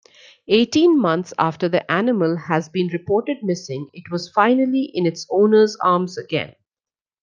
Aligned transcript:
Eighteen 0.47 0.99
months 0.99 1.31
after 1.37 1.69
the 1.69 1.91
animal 1.91 2.35
has 2.35 2.67
been 2.67 2.87
reported 2.87 3.43
missing 3.43 3.87
it 3.93 4.09
was 4.11 4.31
finally 4.31 4.89
in 4.95 5.05
its 5.05 5.27
owner's 5.29 5.75
arms 5.75 6.17
again. 6.17 6.55